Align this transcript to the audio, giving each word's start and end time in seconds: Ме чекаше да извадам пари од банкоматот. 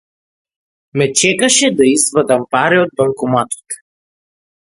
Ме 0.97 1.05
чекаше 1.19 1.69
да 1.81 1.89
извадам 1.95 2.45
пари 2.57 2.81
од 2.85 2.97
банкоматот. 3.03 3.79